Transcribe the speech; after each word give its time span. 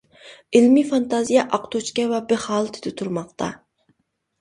ئىلمىي 0.59 0.85
فانتازىيە 0.93 1.45
ئاق 1.59 1.69
توچكا 1.77 2.09
ۋە 2.17 2.25
بىخ 2.35 2.51
ھالىتىدە 2.57 2.97
تۇرماقتا. 2.99 3.55